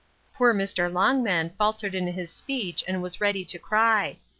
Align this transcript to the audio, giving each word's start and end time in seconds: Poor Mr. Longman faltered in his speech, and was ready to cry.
Poor 0.33 0.51
Mr. 0.51 0.91
Longman 0.91 1.51
faltered 1.59 1.93
in 1.93 2.07
his 2.07 2.31
speech, 2.33 2.83
and 2.87 3.03
was 3.03 3.21
ready 3.21 3.45
to 3.45 3.59
cry. 3.59 4.17